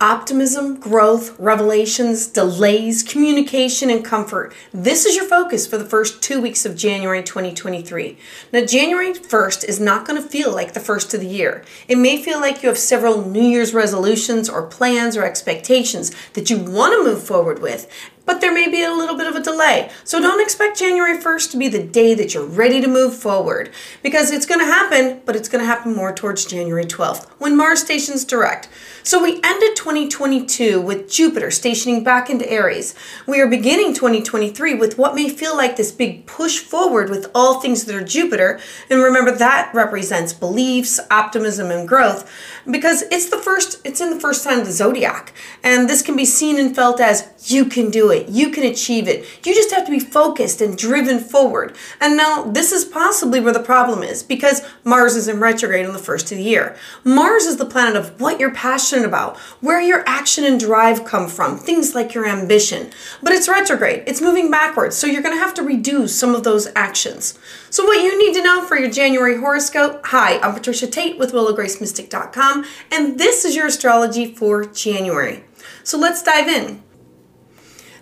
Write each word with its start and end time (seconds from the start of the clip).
optimism, 0.00 0.78
growth, 0.78 1.38
revelations, 1.38 2.26
delays, 2.26 3.02
communication, 3.02 3.88
and 3.88 4.04
comfort. 4.04 4.52
This 4.72 5.06
is 5.06 5.16
your 5.16 5.24
focus 5.24 5.66
for 5.66 5.78
the 5.78 5.84
first 5.84 6.22
two 6.22 6.40
weeks 6.40 6.66
of 6.66 6.76
January 6.76 7.22
2023. 7.22 8.18
Now, 8.52 8.64
January 8.66 9.12
1st 9.12 9.64
is 9.64 9.80
not 9.80 10.06
going 10.06 10.22
to 10.22 10.28
feel 10.28 10.52
like 10.52 10.74
the 10.74 10.80
first 10.80 11.14
of 11.14 11.20
the 11.20 11.26
year. 11.26 11.64
It 11.88 11.96
may 11.96 12.22
feel 12.22 12.40
like 12.40 12.62
you 12.62 12.68
have 12.68 12.78
several 12.78 13.26
New 13.26 13.42
Year's 13.42 13.72
resolutions 13.72 14.50
or 14.50 14.66
plans 14.66 15.16
or 15.16 15.24
expectations 15.24 16.14
that 16.34 16.50
you 16.50 16.58
want 16.58 16.92
to 16.92 17.04
move 17.04 17.22
forward 17.22 17.62
with, 17.62 17.90
but 18.26 18.40
there 18.40 18.52
may 18.52 18.68
be 18.68 18.82
a 18.82 18.92
little 18.92 19.16
bit 19.16 19.26
of 19.26 19.36
a 19.36 19.42
delay. 19.42 19.90
So 20.04 20.20
don't 20.20 20.42
expect 20.42 20.78
January 20.78 21.16
1st 21.16 21.52
to 21.52 21.56
be 21.56 21.68
the 21.68 21.82
day 21.82 22.14
that 22.14 22.34
you're 22.34 22.44
ready 22.44 22.80
to 22.80 22.88
move 22.88 23.16
forward 23.16 23.70
because 24.02 24.30
it's 24.30 24.44
going 24.44 24.60
to 24.60 24.66
happen, 24.66 25.22
but 25.24 25.36
it's 25.36 25.48
going 25.48 25.62
to 25.62 25.66
happen 25.66 25.94
more 25.94 26.12
towards 26.12 26.44
January 26.44 26.84
12th 26.84 27.28
when 27.38 27.56
Mars 27.56 27.80
stations 27.80 28.24
direct. 28.24 28.68
So 29.02 29.22
we 29.22 29.40
ended 29.44 29.76
2022 29.76 30.80
with 30.80 31.08
Jupiter 31.08 31.52
stationing 31.52 32.02
back 32.02 32.28
into 32.28 32.50
Aries. 32.50 32.92
We 33.24 33.40
are 33.40 33.46
beginning 33.46 33.94
2023 33.94 34.74
with 34.74 34.98
what 34.98 35.14
may 35.14 35.28
feel 35.28 35.56
like 35.56 35.76
this 35.76 35.92
big 35.92 36.26
push 36.26 36.58
forward 36.58 37.08
with 37.08 37.30
all 37.32 37.60
things 37.60 37.84
that 37.84 37.94
are 37.94 38.04
Jupiter. 38.04 38.58
And 38.90 39.00
remember 39.00 39.30
that 39.30 39.72
represents 39.72 40.32
beliefs, 40.32 40.98
optimism, 41.08 41.70
and 41.70 41.86
growth 41.86 42.28
because 42.68 43.02
it's 43.12 43.30
the 43.30 43.38
first, 43.38 43.80
it's 43.84 44.00
in 44.00 44.10
the 44.10 44.18
first 44.18 44.42
sign 44.42 44.58
of 44.58 44.66
the 44.66 44.72
zodiac. 44.72 45.32
And 45.62 45.88
this 45.88 46.02
can 46.02 46.16
be 46.16 46.24
seen 46.24 46.58
and 46.58 46.74
felt 46.74 47.00
as 47.00 47.32
you 47.48 47.66
can 47.66 47.90
do 47.92 48.10
it. 48.10 48.15
You 48.24 48.50
can 48.50 48.64
achieve 48.64 49.08
it. 49.08 49.24
You 49.44 49.54
just 49.54 49.72
have 49.72 49.84
to 49.84 49.90
be 49.90 49.98
focused 49.98 50.60
and 50.60 50.76
driven 50.76 51.18
forward. 51.18 51.76
And 52.00 52.16
now 52.16 52.44
this 52.44 52.72
is 52.72 52.84
possibly 52.84 53.40
where 53.40 53.52
the 53.52 53.60
problem 53.60 54.02
is 54.02 54.22
because 54.22 54.62
Mars 54.84 55.16
is 55.16 55.28
in 55.28 55.40
retrograde 55.40 55.86
on 55.86 55.92
the 55.92 55.98
first 55.98 56.32
of 56.32 56.38
the 56.38 56.44
year. 56.44 56.76
Mars 57.04 57.44
is 57.44 57.56
the 57.56 57.66
planet 57.66 57.96
of 57.96 58.20
what 58.20 58.40
you're 58.40 58.54
passionate 58.54 59.04
about, 59.04 59.36
where 59.60 59.80
your 59.80 60.02
action 60.06 60.44
and 60.44 60.58
drive 60.58 61.04
come 61.04 61.28
from, 61.28 61.58
things 61.58 61.94
like 61.94 62.14
your 62.14 62.26
ambition. 62.26 62.90
But 63.22 63.32
it's 63.32 63.48
retrograde. 63.48 64.04
It's 64.06 64.20
moving 64.20 64.50
backwards. 64.50 64.96
So 64.96 65.06
you're 65.06 65.22
going 65.22 65.36
to 65.36 65.42
have 65.42 65.54
to 65.54 65.62
reduce 65.62 66.14
some 66.14 66.34
of 66.34 66.44
those 66.44 66.68
actions. 66.74 67.38
So 67.70 67.84
what 67.84 68.02
you 68.02 68.16
need 68.18 68.34
to 68.34 68.42
know 68.42 68.62
for 68.62 68.78
your 68.78 68.90
January 68.90 69.36
horoscope, 69.36 70.00
hi, 70.06 70.38
I'm 70.38 70.54
Patricia 70.54 70.86
Tate 70.86 71.18
with 71.18 71.32
willowgracemystic.com 71.32 72.64
and 72.92 73.18
this 73.18 73.44
is 73.44 73.56
your 73.56 73.66
astrology 73.66 74.34
for 74.34 74.64
January. 74.64 75.44
So 75.82 75.98
let's 75.98 76.22
dive 76.22 76.48
in. 76.48 76.82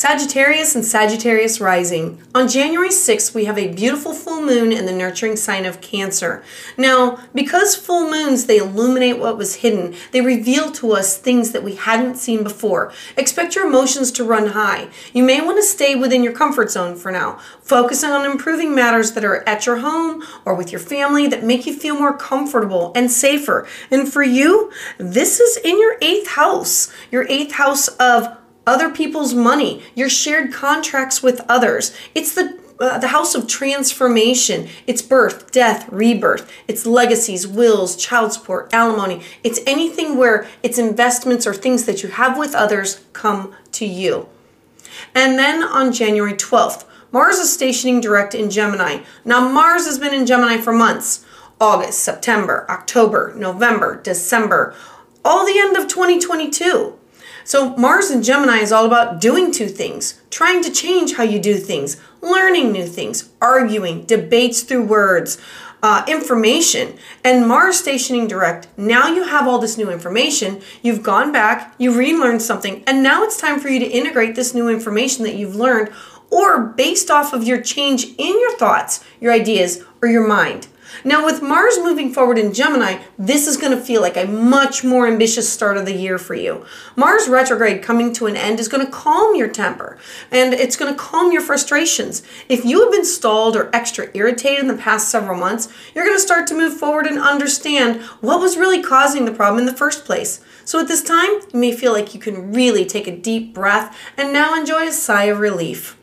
Sagittarius 0.00 0.74
and 0.74 0.82
Sagittarius 0.82 1.60
rising. 1.60 2.22
On 2.34 2.48
January 2.48 2.88
6th, 2.88 3.34
we 3.34 3.44
have 3.44 3.58
a 3.58 3.74
beautiful 3.74 4.14
full 4.14 4.40
moon 4.40 4.72
in 4.72 4.86
the 4.86 4.94
nurturing 4.94 5.36
sign 5.36 5.66
of 5.66 5.82
Cancer. 5.82 6.42
Now, 6.78 7.18
because 7.34 7.76
full 7.76 8.10
moons, 8.10 8.46
they 8.46 8.56
illuminate 8.56 9.18
what 9.18 9.36
was 9.36 9.56
hidden, 9.56 9.94
they 10.12 10.22
reveal 10.22 10.72
to 10.72 10.92
us 10.92 11.18
things 11.18 11.52
that 11.52 11.62
we 11.62 11.74
hadn't 11.74 12.14
seen 12.14 12.42
before. 12.42 12.94
Expect 13.18 13.54
your 13.54 13.66
emotions 13.66 14.10
to 14.12 14.24
run 14.24 14.46
high. 14.46 14.88
You 15.12 15.22
may 15.22 15.42
want 15.42 15.58
to 15.58 15.62
stay 15.62 15.94
within 15.94 16.24
your 16.24 16.32
comfort 16.32 16.70
zone 16.70 16.96
for 16.96 17.12
now, 17.12 17.38
focusing 17.60 18.08
on 18.08 18.24
improving 18.24 18.74
matters 18.74 19.12
that 19.12 19.24
are 19.26 19.46
at 19.46 19.66
your 19.66 19.80
home 19.80 20.22
or 20.46 20.54
with 20.54 20.72
your 20.72 20.80
family 20.80 21.26
that 21.26 21.44
make 21.44 21.66
you 21.66 21.74
feel 21.74 21.96
more 21.96 22.16
comfortable 22.16 22.90
and 22.96 23.10
safer. 23.10 23.68
And 23.90 24.10
for 24.10 24.22
you, 24.22 24.72
this 24.96 25.40
is 25.40 25.58
in 25.58 25.78
your 25.78 25.98
eighth 26.00 26.30
house, 26.30 26.90
your 27.10 27.26
eighth 27.28 27.52
house 27.52 27.88
of 27.88 28.39
other 28.66 28.90
people's 28.90 29.34
money, 29.34 29.82
your 29.94 30.08
shared 30.08 30.52
contracts 30.52 31.22
with 31.22 31.40
others. 31.48 31.94
It's 32.14 32.34
the 32.34 32.58
uh, 32.80 32.98
the 32.98 33.08
house 33.08 33.34
of 33.34 33.46
transformation. 33.46 34.66
It's 34.86 35.02
birth, 35.02 35.52
death, 35.52 35.86
rebirth. 35.90 36.50
It's 36.66 36.86
legacies, 36.86 37.46
wills, 37.46 37.94
child 37.94 38.32
support, 38.32 38.72
alimony. 38.72 39.22
It's 39.44 39.60
anything 39.66 40.16
where 40.16 40.48
it's 40.62 40.78
investments 40.78 41.46
or 41.46 41.52
things 41.52 41.84
that 41.84 42.02
you 42.02 42.08
have 42.08 42.38
with 42.38 42.54
others 42.54 43.04
come 43.12 43.54
to 43.72 43.84
you. 43.84 44.28
And 45.14 45.38
then 45.38 45.62
on 45.62 45.92
January 45.92 46.32
12th, 46.32 46.86
Mars 47.12 47.38
is 47.38 47.52
stationing 47.52 48.00
direct 48.00 48.34
in 48.34 48.50
Gemini. 48.50 49.02
Now, 49.24 49.46
Mars 49.46 49.86
has 49.86 49.98
been 49.98 50.14
in 50.14 50.26
Gemini 50.26 50.58
for 50.58 50.72
months 50.72 51.26
August, 51.60 51.98
September, 51.98 52.64
October, 52.70 53.34
November, 53.36 54.00
December, 54.00 54.74
all 55.22 55.44
the 55.44 55.58
end 55.58 55.76
of 55.76 55.86
2022. 55.88 56.98
So 57.44 57.76
Mars 57.76 58.10
in 58.10 58.22
Gemini 58.22 58.58
is 58.58 58.72
all 58.72 58.86
about 58.86 59.20
doing 59.20 59.52
two 59.52 59.68
things, 59.68 60.20
trying 60.30 60.62
to 60.62 60.70
change 60.70 61.14
how 61.14 61.22
you 61.22 61.38
do 61.38 61.56
things, 61.56 61.96
learning 62.20 62.72
new 62.72 62.86
things, 62.86 63.30
arguing, 63.40 64.04
debates 64.04 64.62
through 64.62 64.84
words, 64.84 65.38
uh, 65.82 66.04
information, 66.06 66.98
and 67.24 67.48
Mars 67.48 67.78
stationing 67.78 68.28
direct. 68.28 68.68
Now 68.76 69.08
you 69.08 69.24
have 69.24 69.48
all 69.48 69.58
this 69.58 69.78
new 69.78 69.90
information. 69.90 70.60
You've 70.82 71.02
gone 71.02 71.32
back, 71.32 71.74
you 71.78 71.96
relearned 71.96 72.42
something, 72.42 72.84
and 72.86 73.02
now 73.02 73.22
it's 73.22 73.40
time 73.40 73.60
for 73.60 73.68
you 73.68 73.78
to 73.80 73.86
integrate 73.86 74.34
this 74.34 74.54
new 74.54 74.68
information 74.68 75.24
that 75.24 75.36
you've 75.36 75.56
learned 75.56 75.90
or 76.30 76.60
based 76.60 77.10
off 77.10 77.32
of 77.32 77.44
your 77.44 77.60
change 77.60 78.04
in 78.04 78.40
your 78.40 78.56
thoughts, 78.56 79.04
your 79.20 79.32
ideas, 79.32 79.82
or 80.00 80.08
your 80.08 80.26
mind. 80.26 80.68
Now, 81.04 81.24
with 81.24 81.42
Mars 81.42 81.78
moving 81.78 82.12
forward 82.12 82.38
in 82.38 82.52
Gemini, 82.52 83.02
this 83.18 83.46
is 83.46 83.56
going 83.56 83.76
to 83.76 83.82
feel 83.82 84.00
like 84.00 84.16
a 84.16 84.26
much 84.26 84.84
more 84.84 85.06
ambitious 85.06 85.48
start 85.48 85.76
of 85.76 85.86
the 85.86 85.94
year 85.94 86.18
for 86.18 86.34
you. 86.34 86.64
Mars 86.96 87.28
retrograde 87.28 87.82
coming 87.82 88.12
to 88.14 88.26
an 88.26 88.36
end 88.36 88.60
is 88.60 88.68
going 88.68 88.84
to 88.84 88.92
calm 88.92 89.34
your 89.34 89.48
temper 89.48 89.98
and 90.30 90.52
it's 90.54 90.76
going 90.76 90.92
to 90.92 90.98
calm 90.98 91.32
your 91.32 91.42
frustrations. 91.42 92.22
If 92.48 92.64
you 92.64 92.82
have 92.82 92.92
been 92.92 93.04
stalled 93.04 93.56
or 93.56 93.70
extra 93.72 94.08
irritated 94.14 94.60
in 94.60 94.68
the 94.68 94.74
past 94.74 95.08
several 95.08 95.38
months, 95.38 95.68
you're 95.94 96.04
going 96.04 96.16
to 96.16 96.22
start 96.22 96.46
to 96.48 96.54
move 96.54 96.74
forward 96.78 97.06
and 97.06 97.18
understand 97.18 98.02
what 98.20 98.40
was 98.40 98.56
really 98.56 98.82
causing 98.82 99.24
the 99.24 99.32
problem 99.32 99.60
in 99.60 99.66
the 99.66 99.76
first 99.76 100.04
place. 100.04 100.40
So 100.64 100.78
at 100.78 100.88
this 100.88 101.02
time, 101.02 101.40
you 101.52 101.60
may 101.60 101.72
feel 101.72 101.92
like 101.92 102.14
you 102.14 102.20
can 102.20 102.52
really 102.52 102.84
take 102.84 103.06
a 103.06 103.16
deep 103.16 103.54
breath 103.54 103.96
and 104.16 104.32
now 104.32 104.54
enjoy 104.54 104.86
a 104.86 104.92
sigh 104.92 105.24
of 105.24 105.40
relief. 105.40 105.96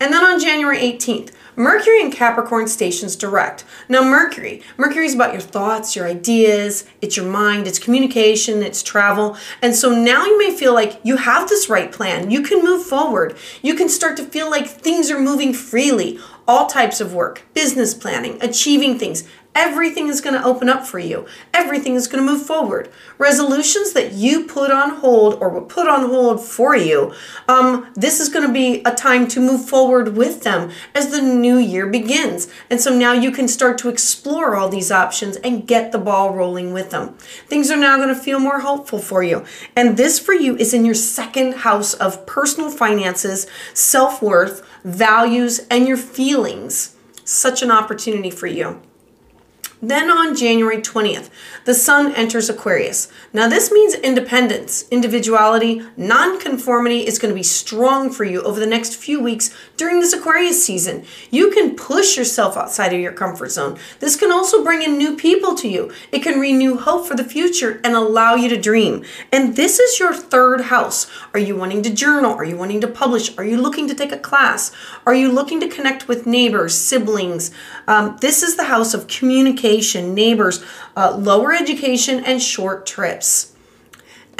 And 0.00 0.12
then 0.12 0.24
on 0.24 0.40
January 0.40 0.78
18th, 0.78 1.32
Mercury 1.56 2.00
in 2.00 2.12
Capricorn 2.12 2.68
stations 2.68 3.16
direct. 3.16 3.64
Now, 3.88 4.02
Mercury, 4.02 4.62
Mercury 4.76 5.06
is 5.06 5.14
about 5.14 5.32
your 5.32 5.40
thoughts, 5.40 5.96
your 5.96 6.06
ideas, 6.06 6.86
it's 7.02 7.16
your 7.16 7.26
mind, 7.26 7.66
it's 7.66 7.80
communication, 7.80 8.62
it's 8.62 8.80
travel. 8.80 9.36
And 9.60 9.74
so 9.74 9.90
now 9.90 10.24
you 10.24 10.38
may 10.38 10.56
feel 10.56 10.72
like 10.72 11.00
you 11.02 11.16
have 11.16 11.48
this 11.48 11.68
right 11.68 11.90
plan. 11.90 12.30
You 12.30 12.42
can 12.42 12.64
move 12.64 12.86
forward. 12.86 13.36
You 13.60 13.74
can 13.74 13.88
start 13.88 14.16
to 14.18 14.24
feel 14.24 14.48
like 14.48 14.68
things 14.68 15.10
are 15.10 15.18
moving 15.18 15.52
freely. 15.52 16.20
All 16.46 16.68
types 16.68 17.00
of 17.00 17.12
work, 17.12 17.42
business 17.52 17.92
planning, 17.92 18.38
achieving 18.40 18.98
things, 18.98 19.24
everything 19.58 20.06
is 20.06 20.20
going 20.20 20.40
to 20.40 20.46
open 20.46 20.68
up 20.68 20.86
for 20.86 21.00
you. 21.00 21.26
Everything 21.52 21.96
is 21.96 22.06
going 22.06 22.24
to 22.24 22.32
move 22.32 22.46
forward. 22.46 22.88
Resolutions 23.18 23.92
that 23.92 24.12
you 24.12 24.46
put 24.46 24.70
on 24.70 24.90
hold 25.00 25.34
or 25.40 25.48
will 25.48 25.62
put 25.62 25.88
on 25.88 26.08
hold 26.08 26.40
for 26.40 26.76
you, 26.76 27.12
um, 27.48 27.90
this 27.94 28.20
is 28.20 28.28
going 28.28 28.46
to 28.46 28.52
be 28.52 28.80
a 28.86 28.94
time 28.94 29.26
to 29.26 29.40
move 29.40 29.68
forward 29.68 30.16
with 30.16 30.44
them 30.44 30.70
as 30.94 31.10
the 31.10 31.20
new 31.20 31.58
year 31.58 31.88
begins. 31.88 32.46
And 32.70 32.80
so 32.80 32.96
now 32.96 33.12
you 33.12 33.32
can 33.32 33.48
start 33.48 33.78
to 33.78 33.88
explore 33.88 34.54
all 34.54 34.68
these 34.68 34.92
options 34.92 35.36
and 35.38 35.66
get 35.66 35.90
the 35.90 35.98
ball 35.98 36.32
rolling 36.32 36.72
with 36.72 36.90
them. 36.90 37.14
Things 37.48 37.68
are 37.68 37.76
now 37.76 37.96
going 37.96 38.14
to 38.14 38.14
feel 38.14 38.38
more 38.38 38.60
hopeful 38.60 39.00
for 39.00 39.24
you. 39.24 39.44
And 39.74 39.96
this 39.96 40.20
for 40.20 40.34
you 40.34 40.56
is 40.56 40.72
in 40.72 40.84
your 40.84 40.94
second 40.94 41.54
house 41.66 41.94
of 41.94 42.26
personal 42.26 42.70
finances, 42.70 43.48
self 43.74 44.22
worth, 44.22 44.64
values, 44.84 45.66
and 45.68 45.88
your 45.88 45.96
feelings. 45.96 46.94
Such 47.24 47.60
an 47.62 47.72
opportunity 47.72 48.30
for 48.30 48.46
you. 48.46 48.80
Then 49.80 50.10
on 50.10 50.34
January 50.34 50.78
20th, 50.78 51.30
the 51.64 51.74
sun 51.74 52.12
enters 52.14 52.50
Aquarius. 52.50 53.12
Now, 53.32 53.48
this 53.48 53.70
means 53.70 53.94
independence, 53.94 54.88
individuality, 54.90 55.82
nonconformity 55.96 57.06
is 57.06 57.18
going 57.18 57.30
to 57.30 57.38
be 57.38 57.44
strong 57.44 58.10
for 58.10 58.24
you 58.24 58.42
over 58.42 58.58
the 58.58 58.66
next 58.66 58.96
few 58.96 59.22
weeks 59.22 59.54
during 59.76 60.00
this 60.00 60.12
Aquarius 60.12 60.64
season. 60.64 61.04
You 61.30 61.52
can 61.52 61.76
push 61.76 62.16
yourself 62.16 62.56
outside 62.56 62.92
of 62.92 63.00
your 63.00 63.12
comfort 63.12 63.50
zone. 63.50 63.78
This 64.00 64.16
can 64.16 64.32
also 64.32 64.64
bring 64.64 64.82
in 64.82 64.98
new 64.98 65.16
people 65.16 65.54
to 65.54 65.68
you. 65.68 65.92
It 66.10 66.24
can 66.24 66.40
renew 66.40 66.76
hope 66.76 67.06
for 67.06 67.14
the 67.14 67.22
future 67.22 67.80
and 67.84 67.94
allow 67.94 68.34
you 68.34 68.48
to 68.48 68.60
dream. 68.60 69.04
And 69.30 69.54
this 69.54 69.78
is 69.78 70.00
your 70.00 70.12
third 70.12 70.62
house. 70.62 71.06
Are 71.32 71.40
you 71.40 71.54
wanting 71.54 71.82
to 71.82 71.90
journal? 71.94 72.32
Are 72.32 72.44
you 72.44 72.56
wanting 72.56 72.80
to 72.80 72.88
publish? 72.88 73.36
Are 73.38 73.44
you 73.44 73.60
looking 73.60 73.86
to 73.86 73.94
take 73.94 74.10
a 74.10 74.18
class? 74.18 74.72
Are 75.06 75.14
you 75.14 75.30
looking 75.30 75.60
to 75.60 75.68
connect 75.68 76.08
with 76.08 76.26
neighbors, 76.26 76.74
siblings? 76.74 77.52
Um, 77.86 78.16
this 78.20 78.42
is 78.42 78.56
the 78.56 78.64
house 78.64 78.92
of 78.92 79.06
communication 79.06 79.67
education, 79.68 80.14
neighbors, 80.14 80.64
uh, 80.96 81.14
lower 81.16 81.52
education, 81.52 82.24
and 82.24 82.42
short 82.42 82.86
trips. 82.86 83.54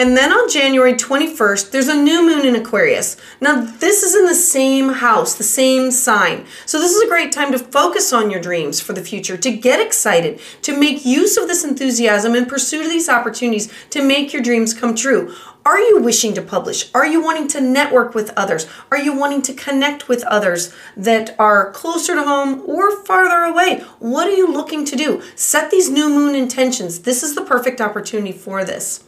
And 0.01 0.17
then 0.17 0.31
on 0.31 0.49
January 0.49 0.95
21st, 0.95 1.73
there's 1.73 1.89
a 1.89 2.01
new 2.01 2.25
moon 2.25 2.47
in 2.47 2.55
Aquarius. 2.55 3.17
Now, 3.41 3.63
this 3.63 4.05
is 4.05 4.15
in 4.15 4.27
the 4.27 4.35
same 4.35 4.91
house, 4.91 5.35
the 5.35 5.43
same 5.43 5.91
sign. 5.91 6.47
So, 6.67 6.79
this 6.79 6.95
is 6.95 7.03
a 7.03 7.09
great 7.09 7.33
time 7.33 7.51
to 7.51 7.59
focus 7.59 8.13
on 8.13 8.31
your 8.31 8.41
dreams 8.41 8.81
for 8.81 8.93
the 8.93 9.03
future, 9.03 9.37
to 9.37 9.51
get 9.51 9.85
excited, 9.85 10.39
to 10.63 10.79
make 10.79 11.05
use 11.05 11.37
of 11.37 11.49
this 11.49 11.65
enthusiasm 11.65 12.37
and 12.37 12.47
pursue 12.47 12.89
these 12.89 13.09
opportunities 13.09 13.73
to 13.91 14.01
make 14.01 14.33
your 14.33 14.41
dreams 14.41 14.73
come 14.73 14.95
true. 14.95 15.35
Are 15.67 15.81
you 15.81 16.01
wishing 16.01 16.33
to 16.35 16.43
publish? 16.43 16.91
Are 16.95 17.07
you 17.07 17.21
wanting 17.21 17.49
to 17.49 17.61
network 17.61 18.15
with 18.15 18.33
others? 18.37 18.69
Are 18.93 18.99
you 18.99 19.13
wanting 19.13 19.43
to 19.43 19.53
connect 19.53 20.09
with 20.09 20.23
others 20.27 20.73
that 20.97 21.35
are 21.41 21.73
closer 21.73 22.15
to 22.15 22.23
home 22.23 22.63
or 22.67 23.05
farther 23.05 23.43
away? 23.43 23.81
What 23.99 24.29
are 24.29 24.37
you 24.37 24.47
looking 24.47 24.85
to 24.85 24.95
do? 24.95 25.23
Set 25.35 25.73
these 25.73 25.91
new 25.91 26.09
moon 26.09 26.37
intentions. 26.37 27.01
This 27.01 27.25
is 27.25 27.35
the 27.35 27.45
perfect 27.45 27.81
opportunity 27.81 28.31
for 28.33 28.65
this. 28.65 29.08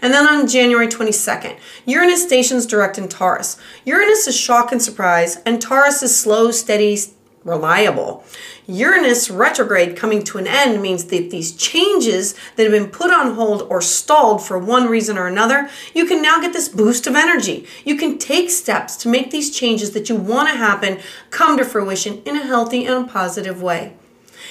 And 0.00 0.12
then 0.12 0.26
on 0.26 0.48
January 0.48 0.88
22nd, 0.88 1.58
Uranus 1.86 2.22
stations 2.22 2.66
direct 2.66 2.98
in 2.98 3.08
Taurus. 3.08 3.56
Uranus 3.84 4.26
is 4.26 4.36
shock 4.36 4.72
and 4.72 4.82
surprise, 4.82 5.36
and 5.46 5.60
Taurus 5.60 6.02
is 6.02 6.18
slow, 6.18 6.50
steady, 6.50 6.98
reliable. 7.44 8.24
Uranus 8.66 9.30
retrograde 9.30 9.96
coming 9.96 10.22
to 10.22 10.38
an 10.38 10.46
end 10.46 10.80
means 10.80 11.06
that 11.06 11.30
these 11.30 11.56
changes 11.56 12.34
that 12.56 12.62
have 12.62 12.72
been 12.72 12.90
put 12.90 13.10
on 13.10 13.34
hold 13.34 13.62
or 13.62 13.80
stalled 13.80 14.44
for 14.44 14.58
one 14.58 14.88
reason 14.88 15.18
or 15.18 15.26
another, 15.26 15.68
you 15.94 16.06
can 16.06 16.22
now 16.22 16.40
get 16.40 16.52
this 16.52 16.68
boost 16.68 17.06
of 17.06 17.16
energy. 17.16 17.66
You 17.84 17.96
can 17.96 18.18
take 18.18 18.50
steps 18.50 18.96
to 18.98 19.08
make 19.08 19.30
these 19.30 19.54
changes 19.54 19.90
that 19.92 20.08
you 20.08 20.16
want 20.16 20.48
to 20.48 20.56
happen 20.56 21.00
come 21.30 21.58
to 21.58 21.64
fruition 21.64 22.22
in 22.24 22.36
a 22.36 22.46
healthy 22.46 22.86
and 22.86 23.08
positive 23.08 23.60
way. 23.60 23.94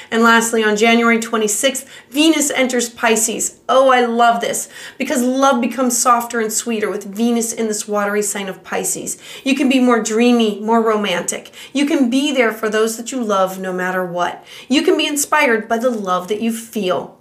And 0.09 0.23
lastly, 0.23 0.63
on 0.63 0.75
January 0.75 1.19
26th, 1.19 1.85
Venus 2.09 2.51
enters 2.51 2.89
Pisces. 2.89 3.59
Oh, 3.69 3.89
I 3.89 4.05
love 4.05 4.41
this 4.41 4.69
because 4.97 5.21
love 5.21 5.61
becomes 5.61 5.97
softer 5.97 6.39
and 6.39 6.51
sweeter 6.51 6.89
with 6.89 7.05
Venus 7.05 7.53
in 7.53 7.67
this 7.67 7.87
watery 7.87 8.21
sign 8.21 8.49
of 8.49 8.63
Pisces. 8.63 9.17
You 9.43 9.55
can 9.55 9.69
be 9.69 9.79
more 9.79 10.01
dreamy, 10.01 10.59
more 10.59 10.81
romantic. 10.81 11.51
You 11.73 11.85
can 11.85 12.09
be 12.09 12.33
there 12.33 12.51
for 12.51 12.69
those 12.69 12.97
that 12.97 13.11
you 13.11 13.23
love 13.23 13.59
no 13.59 13.73
matter 13.73 14.05
what. 14.05 14.45
You 14.67 14.81
can 14.81 14.97
be 14.97 15.07
inspired 15.07 15.67
by 15.67 15.77
the 15.77 15.89
love 15.89 16.27
that 16.27 16.41
you 16.41 16.51
feel. 16.51 17.17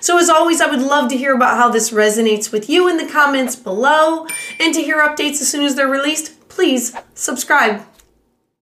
So, 0.00 0.18
as 0.18 0.28
always, 0.28 0.60
I 0.60 0.70
would 0.70 0.82
love 0.82 1.08
to 1.10 1.16
hear 1.16 1.34
about 1.34 1.56
how 1.56 1.70
this 1.70 1.90
resonates 1.90 2.52
with 2.52 2.68
you 2.68 2.88
in 2.88 2.98
the 2.98 3.06
comments 3.06 3.56
below 3.56 4.26
and 4.60 4.74
to 4.74 4.82
hear 4.82 4.98
updates 4.98 5.40
as 5.40 5.48
soon 5.48 5.64
as 5.64 5.74
they're 5.74 5.88
released. 5.88 6.48
Please 6.48 6.94
subscribe. 7.14 7.84